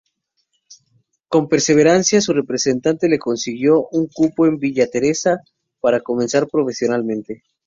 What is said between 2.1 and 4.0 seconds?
su representante le consiguió